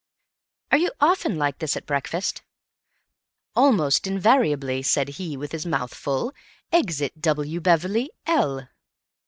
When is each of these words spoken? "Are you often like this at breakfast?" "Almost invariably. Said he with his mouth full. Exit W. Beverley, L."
"Are 0.71 0.79
you 0.79 0.89
often 0.99 1.37
like 1.37 1.59
this 1.59 1.77
at 1.77 1.85
breakfast?" 1.85 2.41
"Almost 3.55 4.07
invariably. 4.07 4.81
Said 4.81 5.09
he 5.09 5.37
with 5.37 5.51
his 5.51 5.67
mouth 5.67 5.93
full. 5.93 6.33
Exit 6.71 7.21
W. 7.21 7.59
Beverley, 7.61 8.09
L." 8.25 8.67